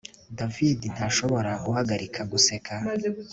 [0.37, 2.73] David ntashobora guhagarika guseka